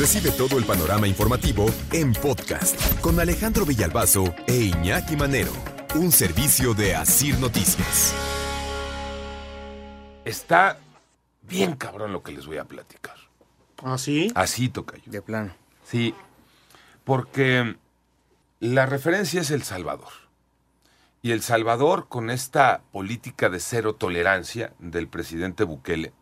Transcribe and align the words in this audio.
Recibe 0.00 0.30
todo 0.30 0.56
el 0.56 0.64
panorama 0.64 1.06
informativo 1.06 1.66
en 1.92 2.14
podcast 2.14 2.74
con 3.02 3.20
Alejandro 3.20 3.66
Villalbazo 3.66 4.34
e 4.46 4.56
Iñaki 4.56 5.14
Manero, 5.14 5.52
un 5.94 6.10
servicio 6.10 6.72
de 6.72 6.94
Asir 6.94 7.38
Noticias. 7.38 8.14
Está 10.24 10.78
bien 11.42 11.76
cabrón 11.76 12.14
lo 12.14 12.22
que 12.22 12.32
les 12.32 12.46
voy 12.46 12.56
a 12.56 12.64
platicar. 12.64 13.16
¿Ah, 13.82 13.98
sí? 13.98 14.32
Así 14.34 14.70
toca 14.70 14.96
yo. 14.96 15.12
De 15.12 15.20
plano. 15.20 15.52
Sí, 15.84 16.14
porque 17.04 17.76
la 18.58 18.86
referencia 18.86 19.42
es 19.42 19.50
El 19.50 19.64
Salvador. 19.64 20.12
Y 21.20 21.32
El 21.32 21.42
Salvador, 21.42 22.08
con 22.08 22.30
esta 22.30 22.80
política 22.90 23.50
de 23.50 23.60
cero 23.60 23.96
tolerancia 23.96 24.72
del 24.78 25.08
presidente 25.08 25.64
Bukele, 25.64 26.14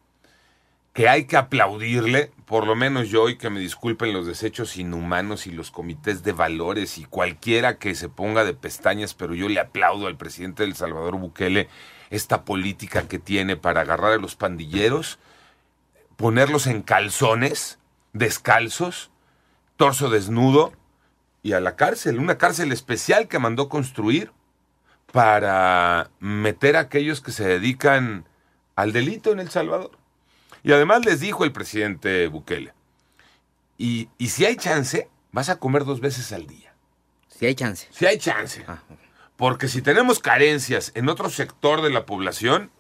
que 0.98 1.09
hay 1.09 1.27
que 1.27 1.37
aplaudirle, 1.37 2.33
por 2.45 2.66
lo 2.66 2.75
menos 2.75 3.09
yo, 3.09 3.29
y 3.29 3.39
que 3.39 3.51
me 3.51 3.61
disculpen 3.61 4.12
los 4.12 4.27
desechos 4.27 4.77
inhumanos 4.77 5.47
y 5.47 5.52
los 5.52 5.70
comités 5.70 6.25
de 6.25 6.33
valores 6.33 6.98
y 6.98 7.05
cualquiera 7.05 7.78
que 7.78 7.95
se 7.95 8.09
ponga 8.09 8.42
de 8.42 8.53
pestañas, 8.53 9.14
pero 9.14 9.33
yo 9.33 9.48
le 9.48 9.61
aplaudo 9.61 10.09
al 10.09 10.17
presidente 10.17 10.64
del 10.64 10.75
Salvador 10.75 11.17
Bukele 11.17 11.69
esta 12.11 12.45
política 12.45 13.06
que 13.06 13.20
tiene 13.20 13.56
para 13.56 13.83
agarrar 13.83 14.14
a 14.14 14.17
los 14.17 14.34
pandilleros, 14.34 15.20
ponerlos 16.17 16.67
en 16.67 16.83
calzones, 16.83 17.78
descalzos, 18.12 19.12
torso 19.77 20.11
desnudo 20.11 20.72
y 21.44 21.53
a 21.53 21.61
la 21.61 21.77
cárcel, 21.77 22.19
una 22.19 22.39
cárcel 22.39 22.72
especial 22.72 23.28
que 23.28 23.39
mandó 23.39 23.69
construir 23.69 24.33
para 25.12 26.11
meter 26.19 26.77
a 26.77 26.81
aquellos 26.81 27.20
que 27.20 27.31
se 27.31 27.47
dedican 27.47 28.25
al 28.75 28.92
delito 28.92 29.31
en 29.31 29.39
El 29.39 29.50
Salvador. 29.50 29.92
Y 30.62 30.73
además 30.73 31.05
les 31.05 31.20
dijo 31.20 31.45
el 31.45 31.53
presidente 31.53 32.27
Bukele, 32.28 32.73
y, 33.77 34.09
y 34.19 34.28
si 34.28 34.45
hay 34.45 34.56
chance, 34.56 35.09
vas 35.31 35.48
a 35.48 35.59
comer 35.59 35.84
dos 35.84 36.00
veces 36.00 36.33
al 36.33 36.47
día. 36.47 36.75
Si 37.28 37.47
hay 37.47 37.55
chance. 37.55 37.87
Si 37.92 38.06
hay 38.06 38.19
chance. 38.19 38.65
Ah. 38.67 38.83
Porque 39.37 39.69
si 39.69 39.83
tenemos 39.83 40.19
carencias 40.19 40.91
en 40.97 41.09
otro 41.09 41.31
sector 41.31 41.81
de 41.81 41.91
la 41.91 42.05
población, 42.05 42.73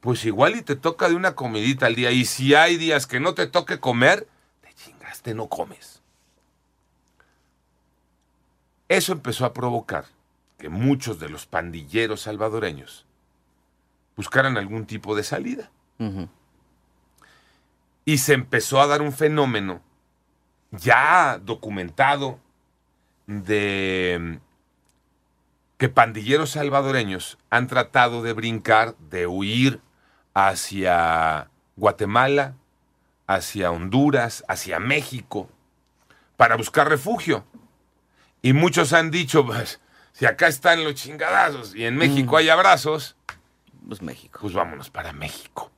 pues 0.00 0.26
igual 0.26 0.56
y 0.56 0.62
te 0.62 0.76
toca 0.76 1.08
de 1.08 1.14
una 1.14 1.34
comidita 1.34 1.86
al 1.86 1.94
día. 1.94 2.10
Y 2.10 2.26
si 2.26 2.54
hay 2.54 2.76
días 2.76 3.06
que 3.06 3.18
no 3.18 3.32
te 3.32 3.46
toque 3.46 3.80
comer, 3.80 4.28
te 4.60 4.74
chingaste, 4.74 5.34
no 5.34 5.48
comes. 5.48 6.02
Eso 8.88 9.12
empezó 9.12 9.46
a 9.46 9.54
provocar 9.54 10.04
que 10.58 10.68
muchos 10.68 11.18
de 11.18 11.30
los 11.30 11.46
pandilleros 11.46 12.22
salvadoreños 12.22 13.06
buscaran 14.16 14.58
algún 14.58 14.86
tipo 14.86 15.16
de 15.16 15.22
salida. 15.22 15.70
Ujú. 15.98 16.28
Y 18.08 18.16
se 18.16 18.32
empezó 18.32 18.80
a 18.80 18.86
dar 18.86 19.02
un 19.02 19.12
fenómeno 19.12 19.82
ya 20.70 21.38
documentado 21.44 22.40
de 23.26 24.16
mm, 24.18 24.36
que 25.76 25.90
pandilleros 25.90 26.52
salvadoreños 26.52 27.36
han 27.50 27.66
tratado 27.66 28.22
de 28.22 28.32
brincar, 28.32 28.96
de 29.10 29.26
huir 29.26 29.82
hacia 30.32 31.50
Guatemala, 31.76 32.54
hacia 33.26 33.70
Honduras, 33.70 34.42
hacia 34.48 34.78
México, 34.80 35.50
para 36.38 36.56
buscar 36.56 36.88
refugio. 36.88 37.44
Y 38.40 38.54
muchos 38.54 38.94
han 38.94 39.10
dicho, 39.10 39.44
pues, 39.44 39.82
si 40.12 40.24
acá 40.24 40.46
están 40.46 40.82
los 40.82 40.94
chingadazos 40.94 41.74
y 41.74 41.84
en 41.84 41.96
México 41.96 42.38
hay 42.38 42.48
abrazos, 42.48 43.16
Pues 43.86 44.00
México. 44.00 44.38
pues 44.40 44.54
vámonos 44.54 44.88
para 44.88 45.12
México. 45.12 45.70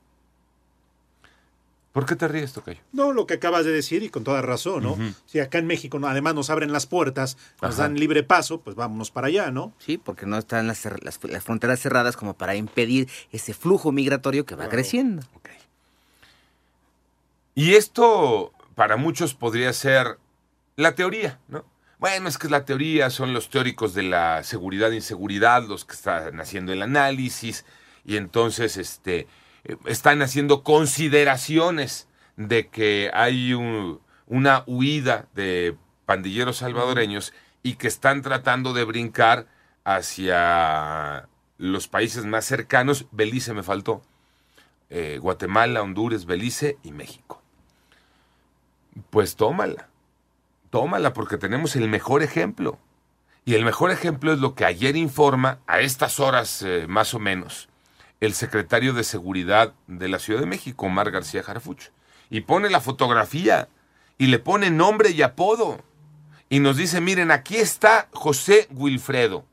¿Por 1.91 2.05
qué 2.05 2.15
te 2.15 2.27
ríes, 2.27 2.53
Tocayo? 2.53 2.79
No, 2.93 3.11
lo 3.11 3.27
que 3.27 3.33
acabas 3.33 3.65
de 3.65 3.71
decir 3.71 4.01
y 4.01 4.09
con 4.09 4.23
toda 4.23 4.41
razón, 4.41 4.83
¿no? 4.83 4.97
Si 5.25 5.39
acá 5.41 5.57
en 5.57 5.67
México 5.67 5.99
además 6.05 6.33
nos 6.35 6.49
abren 6.49 6.71
las 6.71 6.85
puertas, 6.85 7.35
nos 7.61 7.73
Ajá. 7.73 7.83
dan 7.83 7.95
libre 7.99 8.23
paso, 8.23 8.61
pues 8.61 8.77
vámonos 8.77 9.11
para 9.11 9.27
allá, 9.27 9.51
¿no? 9.51 9.73
Sí, 9.79 9.97
porque 9.97 10.25
no 10.25 10.37
están 10.37 10.67
las, 10.67 10.85
cer- 10.85 11.01
las, 11.03 11.19
las 11.23 11.43
fronteras 11.43 11.81
cerradas 11.81 12.15
como 12.15 12.33
para 12.33 12.55
impedir 12.55 13.09
ese 13.33 13.53
flujo 13.53 13.91
migratorio 13.91 14.45
que 14.45 14.55
va 14.55 14.69
creciendo. 14.69 15.21
Ok. 15.35 15.49
Y 17.55 17.73
esto 17.73 18.53
para 18.75 18.95
muchos 18.97 19.33
podría 19.33 19.73
ser 19.73 20.17
la 20.77 20.95
teoría, 20.95 21.39
¿no? 21.49 21.65
Bueno, 21.99 22.29
es 22.29 22.37
que 22.37 22.49
la 22.49 22.65
teoría 22.65 23.09
son 23.09 23.33
los 23.33 23.49
teóricos 23.49 23.93
de 23.93 24.03
la 24.03 24.43
seguridad 24.43 24.91
e 24.91 24.95
inseguridad 24.95 25.63
los 25.67 25.85
que 25.85 25.93
están 25.93 26.39
haciendo 26.39 26.73
el 26.73 26.81
análisis 26.81 27.63
y 28.05 28.15
entonces 28.15 28.77
este, 28.77 29.27
están 29.85 30.21
haciendo 30.21 30.63
consideraciones 30.63 32.07
de 32.35 32.67
que 32.67 33.11
hay 33.13 33.53
un- 33.53 33.99
una 34.27 34.63
huida 34.65 35.27
de 35.35 35.75
pandilleros 36.05 36.57
salvadoreños 36.57 37.33
y 37.63 37.75
que 37.75 37.87
están 37.87 38.21
tratando 38.21 38.73
de 38.73 38.83
brincar 38.85 39.47
hacia 39.83 41.27
los 41.57 41.87
países 41.87 42.25
más 42.25 42.45
cercanos. 42.45 43.05
Belice 43.11 43.53
me 43.53 43.63
faltó 43.63 44.01
eh, 44.89 45.19
Guatemala, 45.21 45.81
Honduras, 45.81 46.25
Belice 46.25 46.77
y 46.83 46.91
México. 46.91 47.41
Pues 49.09 49.35
tómala, 49.37 49.87
tómala 50.69 51.13
porque 51.13 51.37
tenemos 51.37 51.75
el 51.77 51.87
mejor 51.87 52.23
ejemplo. 52.23 52.77
Y 53.45 53.55
el 53.55 53.63
mejor 53.65 53.91
ejemplo 53.91 54.33
es 54.33 54.39
lo 54.39 54.53
que 54.53 54.65
ayer 54.65 54.95
informa, 54.97 55.59
a 55.65 55.79
estas 55.79 56.19
horas 56.19 56.61
eh, 56.61 56.85
más 56.87 57.13
o 57.13 57.19
menos, 57.19 57.69
el 58.21 58.33
secretario 58.35 58.93
de 58.93 59.03
Seguridad 59.03 59.73
de 59.87 60.07
la 60.07 60.19
Ciudad 60.19 60.39
de 60.39 60.45
México, 60.45 60.85
Omar 60.85 61.11
García 61.11 61.43
Jarafucho. 61.43 61.91
Y 62.29 62.41
pone 62.41 62.69
la 62.69 62.79
fotografía 62.79 63.67
y 64.17 64.27
le 64.27 64.39
pone 64.39 64.69
nombre 64.69 65.09
y 65.09 65.23
apodo. 65.23 65.83
Y 66.47 66.59
nos 66.59 66.77
dice, 66.77 67.01
miren, 67.01 67.31
aquí 67.31 67.57
está 67.57 68.07
José 68.13 68.67
Wilfredo. 68.71 69.43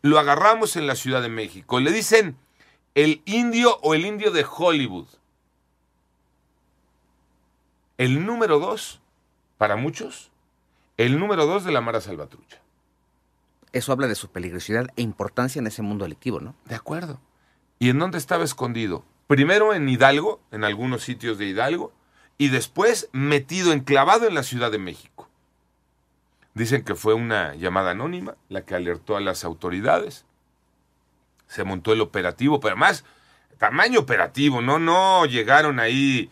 Lo 0.00 0.18
agarramos 0.18 0.76
en 0.76 0.86
la 0.86 0.96
Ciudad 0.96 1.22
de 1.22 1.28
México. 1.28 1.78
Le 1.78 1.92
dicen 1.92 2.36
el 2.94 3.22
indio 3.26 3.78
o 3.82 3.94
el 3.94 4.06
indio 4.06 4.30
de 4.32 4.46
Hollywood. 4.48 5.06
El 7.98 8.24
número 8.24 8.58
dos, 8.58 9.00
para 9.58 9.76
muchos, 9.76 10.30
el 10.96 11.20
número 11.20 11.46
dos 11.46 11.64
de 11.64 11.72
la 11.72 11.82
Mara 11.82 12.00
Salvatrucha. 12.00 12.60
Eso 13.72 13.92
habla 13.92 14.08
de 14.08 14.14
su 14.14 14.30
peligrosidad 14.30 14.88
e 14.96 15.02
importancia 15.02 15.60
en 15.60 15.66
ese 15.66 15.82
mundo 15.82 16.04
delictivo, 16.04 16.40
¿no? 16.40 16.54
De 16.64 16.74
acuerdo. 16.74 17.20
¿Y 17.82 17.88
en 17.90 17.98
dónde 17.98 18.16
estaba 18.16 18.44
escondido? 18.44 19.04
Primero 19.26 19.74
en 19.74 19.88
Hidalgo, 19.88 20.40
en 20.52 20.62
algunos 20.62 21.02
sitios 21.02 21.36
de 21.36 21.46
Hidalgo, 21.46 21.92
y 22.38 22.46
después 22.46 23.08
metido, 23.10 23.72
enclavado 23.72 24.28
en 24.28 24.36
la 24.36 24.44
Ciudad 24.44 24.70
de 24.70 24.78
México. 24.78 25.28
Dicen 26.54 26.84
que 26.84 26.94
fue 26.94 27.14
una 27.14 27.56
llamada 27.56 27.90
anónima 27.90 28.36
la 28.48 28.64
que 28.64 28.76
alertó 28.76 29.16
a 29.16 29.20
las 29.20 29.42
autoridades. 29.42 30.24
Se 31.48 31.64
montó 31.64 31.92
el 31.92 32.02
operativo, 32.02 32.60
pero 32.60 32.74
además, 32.74 33.04
tamaño 33.58 33.98
operativo, 33.98 34.62
no, 34.62 34.78
no 34.78 35.26
llegaron 35.26 35.80
ahí 35.80 36.30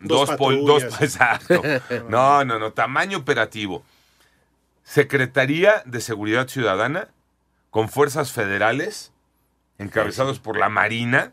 Dos 0.00 0.28
dos, 0.28 0.38
pol- 0.38 0.64
dos 0.64 0.82
patrullas. 0.84 1.02
exacto. 1.02 1.62
No, 2.08 2.42
no, 2.46 2.58
no, 2.58 2.72
tamaño 2.72 3.18
operativo. 3.18 3.84
Secretaría 4.82 5.82
de 5.84 6.00
Seguridad 6.00 6.48
Ciudadana 6.48 7.08
con 7.68 7.90
fuerzas 7.90 8.32
federales 8.32 9.12
encabezados 9.78 10.38
por 10.38 10.58
la 10.58 10.68
Marina. 10.68 11.32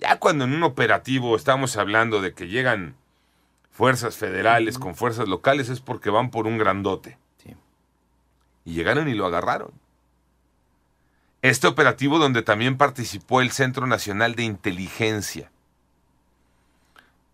Ya 0.00 0.18
cuando 0.18 0.44
en 0.44 0.54
un 0.54 0.62
operativo 0.62 1.36
estamos 1.36 1.76
hablando 1.76 2.20
de 2.20 2.34
que 2.34 2.48
llegan 2.48 2.96
fuerzas 3.70 4.16
federales 4.16 4.78
con 4.78 4.94
fuerzas 4.94 5.28
locales 5.28 5.68
es 5.68 5.80
porque 5.80 6.10
van 6.10 6.30
por 6.30 6.46
un 6.46 6.58
grandote. 6.58 7.18
Sí. 7.42 7.54
Y 8.64 8.74
llegaron 8.74 9.08
y 9.08 9.14
lo 9.14 9.26
agarraron. 9.26 9.72
Este 11.42 11.66
operativo 11.66 12.18
donde 12.18 12.42
también 12.42 12.78
participó 12.78 13.42
el 13.42 13.50
Centro 13.50 13.86
Nacional 13.86 14.34
de 14.34 14.44
Inteligencia. 14.44 15.50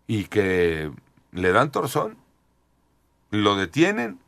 Y 0.05 0.25
que 0.25 0.91
le 1.31 1.51
dan 1.51 1.71
torzón. 1.71 2.17
Lo 3.29 3.55
detienen, 3.55 4.19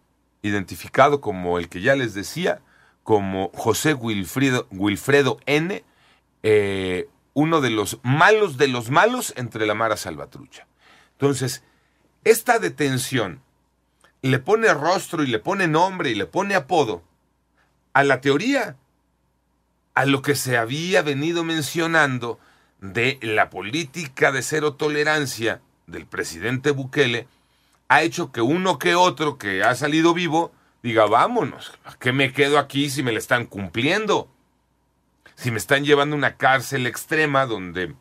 identificado 0.41 1.19
como 1.19 1.59
el 1.59 1.67
que 1.67 1.81
ya 1.81 1.95
les 1.95 2.13
decía, 2.13 2.61
como 3.03 3.51
José 3.53 3.93
Wilfredo 3.93 5.39
N., 5.45 5.83
eh, 6.43 7.07
uno 7.33 7.61
de 7.61 7.69
los 7.69 7.99
malos 8.03 8.57
de 8.57 8.67
los 8.67 8.89
malos 8.89 9.33
entre 9.35 9.65
la 9.65 9.73
Mara 9.73 9.97
Salvatrucha. 9.97 10.67
Entonces, 11.13 11.63
esta 12.23 12.59
detención 12.59 13.41
le 14.21 14.39
pone 14.39 14.73
rostro 14.73 15.23
y 15.23 15.27
le 15.27 15.39
pone 15.39 15.67
nombre 15.67 16.09
y 16.09 16.15
le 16.15 16.25
pone 16.25 16.55
apodo 16.55 17.03
a 17.93 18.03
la 18.03 18.21
teoría, 18.21 18.77
a 19.93 20.05
lo 20.05 20.21
que 20.21 20.35
se 20.35 20.57
había 20.57 21.01
venido 21.01 21.43
mencionando 21.43 22.39
de 22.79 23.19
la 23.21 23.49
política 23.49 24.31
de 24.31 24.41
cero 24.41 24.73
tolerancia 24.73 25.61
del 25.87 26.05
presidente 26.05 26.71
Bukele, 26.71 27.27
ha 27.89 28.01
hecho 28.01 28.31
que 28.31 28.41
uno 28.41 28.79
que 28.79 28.95
otro 28.95 29.37
que 29.37 29.63
ha 29.63 29.75
salido 29.75 30.13
vivo 30.13 30.51
diga, 30.81 31.05
vámonos, 31.05 31.71
¿a 31.85 31.95
qué 31.97 32.11
me 32.11 32.33
quedo 32.33 32.59
aquí 32.59 32.89
si 32.89 33.03
me 33.03 33.11
la 33.11 33.19
están 33.19 33.45
cumpliendo? 33.45 34.32
Si 35.35 35.51
me 35.51 35.57
están 35.57 35.83
llevando 35.85 36.15
a 36.15 36.17
una 36.17 36.37
cárcel 36.37 36.87
extrema 36.87 37.45
donde 37.45 37.93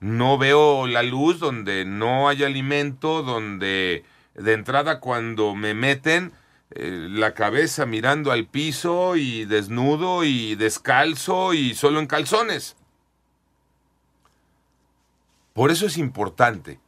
no 0.00 0.38
veo 0.38 0.86
la 0.86 1.02
luz, 1.02 1.40
donde 1.40 1.84
no 1.84 2.28
hay 2.28 2.44
alimento, 2.44 3.22
donde 3.22 4.04
de 4.34 4.52
entrada 4.52 5.00
cuando 5.00 5.54
me 5.54 5.74
meten 5.74 6.32
eh, 6.70 7.08
la 7.10 7.34
cabeza 7.34 7.86
mirando 7.86 8.30
al 8.30 8.46
piso 8.46 9.16
y 9.16 9.44
desnudo 9.44 10.24
y 10.24 10.54
descalzo 10.54 11.54
y 11.54 11.74
solo 11.74 11.98
en 11.98 12.06
calzones. 12.06 12.76
Por 15.54 15.70
eso 15.70 15.86
es 15.86 15.96
importante 15.96 16.78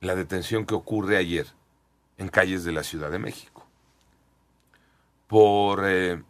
la 0.00 0.14
detención 0.14 0.66
que 0.66 0.74
ocurre 0.74 1.16
ayer 1.16 1.46
en 2.18 2.28
calles 2.28 2.64
de 2.64 2.72
la 2.72 2.82
Ciudad 2.82 3.10
de 3.10 3.18
México. 3.18 3.66
Por 5.26 5.84
eh, 5.86 6.22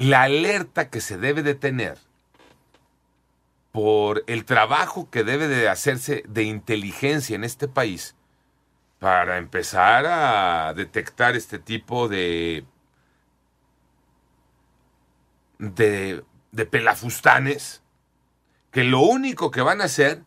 la 0.00 0.22
alerta 0.22 0.88
que 0.88 1.02
se 1.02 1.18
debe 1.18 1.42
de 1.42 1.54
tener, 1.54 1.98
por 3.70 4.24
el 4.26 4.46
trabajo 4.46 5.10
que 5.10 5.24
debe 5.24 5.46
de 5.46 5.68
hacerse 5.68 6.24
de 6.26 6.42
inteligencia 6.44 7.36
en 7.36 7.44
este 7.44 7.68
país 7.68 8.16
para 8.98 9.36
empezar 9.36 10.06
a 10.06 10.72
detectar 10.74 11.36
este 11.36 11.58
tipo 11.58 12.08
de 12.08 12.64
de, 15.58 16.24
pelafustanes 16.70 17.82
que 18.70 18.84
lo 18.84 19.00
único 19.00 19.50
que 19.50 19.60
van 19.60 19.82
a 19.82 19.84
hacer 19.84 20.22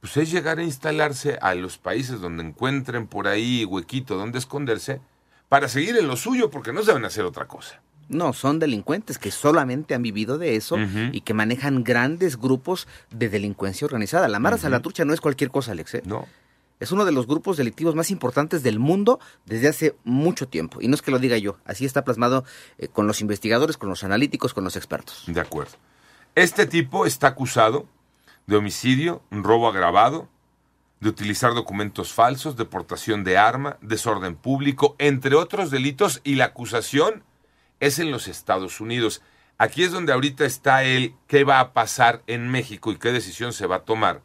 pues 0.00 0.18
es 0.18 0.30
llegar 0.30 0.58
a 0.58 0.62
instalarse 0.62 1.38
a 1.40 1.54
los 1.54 1.78
países 1.78 2.20
donde 2.20 2.44
encuentren 2.44 3.06
por 3.06 3.26
ahí 3.26 3.64
huequito 3.64 4.16
donde 4.16 4.38
esconderse 4.38 5.00
para 5.48 5.68
seguir 5.68 5.96
en 5.96 6.06
lo 6.06 6.16
suyo 6.16 6.50
porque 6.50 6.72
no 6.72 6.82
saben 6.82 7.04
hacer 7.04 7.24
otra 7.24 7.46
cosa. 7.48 7.80
No, 8.08 8.32
son 8.32 8.58
delincuentes 8.58 9.18
que 9.18 9.30
solamente 9.30 9.94
han 9.94 10.02
vivido 10.02 10.38
de 10.38 10.56
eso 10.56 10.76
y 11.12 11.22
que 11.22 11.34
manejan 11.34 11.82
grandes 11.82 12.38
grupos 12.38 12.86
de 13.10 13.28
delincuencia 13.28 13.84
organizada. 13.84 14.28
La 14.28 14.38
Mara 14.38 14.58
Salvatrucha 14.58 15.04
no 15.04 15.12
es 15.12 15.20
cualquier 15.20 15.50
cosa, 15.50 15.72
Alex. 15.72 15.94
¿eh? 15.94 16.02
No. 16.04 16.26
Es 16.78 16.92
uno 16.92 17.04
de 17.06 17.12
los 17.12 17.26
grupos 17.26 17.56
delictivos 17.56 17.94
más 17.94 18.10
importantes 18.10 18.62
del 18.62 18.78
mundo 18.78 19.18
desde 19.46 19.68
hace 19.68 19.96
mucho 20.04 20.46
tiempo. 20.46 20.80
Y 20.82 20.88
no 20.88 20.94
es 20.94 21.02
que 21.02 21.10
lo 21.10 21.18
diga 21.18 21.38
yo, 21.38 21.56
así 21.64 21.86
está 21.86 22.04
plasmado 22.04 22.44
eh, 22.78 22.88
con 22.88 23.06
los 23.06 23.20
investigadores, 23.22 23.78
con 23.78 23.88
los 23.88 24.04
analíticos, 24.04 24.52
con 24.52 24.62
los 24.62 24.76
expertos. 24.76 25.24
De 25.26 25.40
acuerdo. 25.40 25.72
Este 26.34 26.66
tipo 26.66 27.06
está 27.06 27.28
acusado 27.28 27.86
de 28.46 28.56
homicidio, 28.56 29.22
robo 29.30 29.68
agravado, 29.68 30.28
de 31.00 31.08
utilizar 31.08 31.54
documentos 31.54 32.12
falsos, 32.12 32.56
deportación 32.56 33.24
de 33.24 33.38
arma, 33.38 33.78
desorden 33.80 34.36
público, 34.36 34.96
entre 34.98 35.34
otros 35.34 35.70
delitos, 35.70 36.20
y 36.24 36.34
la 36.34 36.46
acusación 36.46 37.24
es 37.80 37.98
en 37.98 38.10
los 38.10 38.28
Estados 38.28 38.80
Unidos. 38.80 39.22
Aquí 39.58 39.82
es 39.82 39.92
donde 39.92 40.12
ahorita 40.12 40.44
está 40.44 40.84
el 40.84 41.14
qué 41.26 41.44
va 41.44 41.60
a 41.60 41.72
pasar 41.72 42.22
en 42.26 42.48
México 42.50 42.92
y 42.92 42.98
qué 42.98 43.12
decisión 43.12 43.52
se 43.52 43.66
va 43.66 43.76
a 43.76 43.84
tomar. 43.84 44.22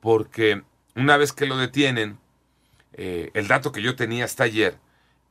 Porque 0.00 0.62
una 0.94 1.16
vez 1.16 1.32
que 1.32 1.46
lo 1.46 1.56
detienen, 1.56 2.18
eh, 2.92 3.30
el 3.34 3.48
dato 3.48 3.72
que 3.72 3.82
yo 3.82 3.96
tenía 3.96 4.24
hasta 4.24 4.44
ayer 4.44 4.76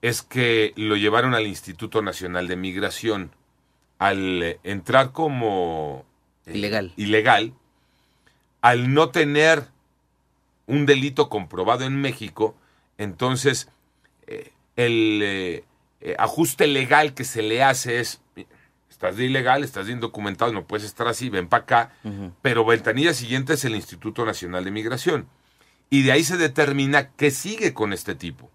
es 0.01 0.23
que 0.23 0.73
lo 0.75 0.95
llevaron 0.95 1.35
al 1.35 1.45
Instituto 1.45 2.01
Nacional 2.01 2.47
de 2.47 2.55
Migración. 2.55 3.31
Al 3.99 4.41
eh, 4.41 4.59
entrar 4.63 5.11
como 5.11 6.05
eh, 6.47 6.57
Ilegal. 6.57 6.91
ilegal, 6.97 7.53
al 8.61 8.93
no 8.93 9.09
tener 9.09 9.67
un 10.65 10.88
delito 10.88 11.29
comprobado 11.29 11.85
en 11.85 12.01
México, 12.01 12.55
entonces 12.97 13.69
eh, 14.25 14.53
el 14.75 15.63
eh, 16.01 16.15
ajuste 16.18 16.68
legal 16.68 17.13
que 17.13 17.24
se 17.24 17.42
le 17.44 17.63
hace 17.63 18.00
es, 18.00 18.21
estás 18.89 19.18
de 19.18 19.25
ilegal, 19.25 19.63
estás 19.63 19.86
de 19.86 19.94
indocumentado, 19.94 20.51
no 20.51 20.65
puedes 20.65 20.86
estar 20.86 21.07
así, 21.07 21.30
ven 21.30 21.48
para 21.48 21.63
acá, 21.63 21.94
pero 22.42 22.65
ventanilla 22.65 23.13
siguiente 23.13 23.53
es 23.53 23.65
el 23.65 23.75
Instituto 23.75 24.25
Nacional 24.25 24.63
de 24.63 24.71
Migración. 24.71 25.27
Y 25.89 26.03
de 26.03 26.13
ahí 26.13 26.24
se 26.24 26.38
determina 26.38 27.09
qué 27.12 27.31
sigue 27.31 27.74
con 27.74 27.94
este 27.94 28.15
tipo. 28.15 28.50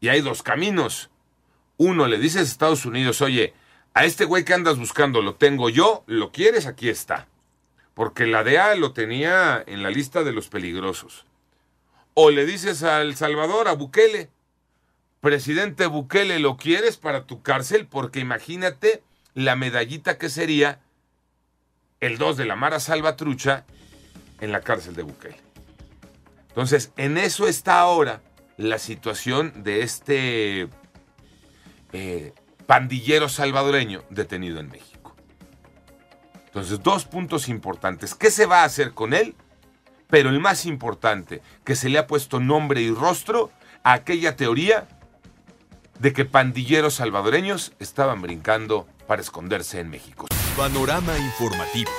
Y 0.00 0.08
hay 0.08 0.20
dos 0.20 0.42
caminos. 0.42 1.10
Uno, 1.78 2.06
le 2.06 2.18
dices 2.18 2.40
a 2.40 2.44
Estados 2.44 2.84
Unidos, 2.84 3.22
oye, 3.22 3.54
a 3.94 4.04
este 4.04 4.24
güey 4.24 4.44
que 4.44 4.54
andas 4.54 4.78
buscando 4.78 5.22
lo 5.22 5.34
tengo 5.34 5.68
yo, 5.68 6.04
lo 6.06 6.30
quieres, 6.30 6.66
aquí 6.66 6.88
está. 6.88 7.28
Porque 7.94 8.26
la 8.26 8.44
DEA 8.44 8.74
lo 8.74 8.92
tenía 8.92 9.62
en 9.66 9.82
la 9.82 9.90
lista 9.90 10.24
de 10.24 10.32
los 10.32 10.48
peligrosos. 10.48 11.26
O 12.14 12.30
le 12.30 12.46
dices 12.46 12.82
a 12.82 13.00
El 13.00 13.16
Salvador, 13.16 13.68
a 13.68 13.72
Bukele, 13.72 14.30
presidente 15.22 15.86
Bukele, 15.86 16.40
¿lo 16.40 16.56
quieres 16.56 16.96
para 16.96 17.26
tu 17.26 17.42
cárcel? 17.42 17.86
Porque 17.86 18.18
imagínate 18.18 19.04
la 19.34 19.54
medallita 19.54 20.18
que 20.18 20.28
sería 20.28 20.80
el 22.00 22.18
2 22.18 22.36
de 22.36 22.44
la 22.44 22.56
Mara 22.56 22.80
Salvatrucha 22.80 23.64
en 24.40 24.50
la 24.50 24.62
cárcel 24.62 24.96
de 24.96 25.04
Bukele. 25.04 25.36
Entonces, 26.48 26.90
en 26.96 27.18
eso 27.18 27.46
está 27.46 27.78
ahora 27.78 28.20
la 28.56 28.80
situación 28.80 29.62
de 29.62 29.82
este 29.82 30.68
eh, 31.92 32.34
pandillero 32.66 33.28
salvadoreño 33.28 34.02
detenido 34.10 34.58
en 34.58 34.70
México. 34.70 35.14
Entonces, 36.46 36.82
dos 36.82 37.04
puntos 37.04 37.48
importantes. 37.48 38.16
¿Qué 38.16 38.32
se 38.32 38.46
va 38.46 38.62
a 38.62 38.64
hacer 38.64 38.92
con 38.92 39.14
él? 39.14 39.36
Pero 40.08 40.30
el 40.30 40.40
más 40.40 40.66
importante, 40.66 41.42
que 41.64 41.76
se 41.76 41.88
le 41.88 41.98
ha 41.98 42.08
puesto 42.08 42.40
nombre 42.40 42.82
y 42.82 42.90
rostro 42.90 43.52
a 43.84 43.92
aquella 43.92 44.34
teoría 44.34 44.88
de 45.98 46.12
que 46.12 46.24
pandilleros 46.24 46.94
salvadoreños 46.94 47.72
estaban 47.78 48.22
brincando 48.22 48.86
para 49.06 49.22
esconderse 49.22 49.80
en 49.80 49.90
México. 49.90 50.26
Panorama 50.56 51.16
informativo. 51.18 51.90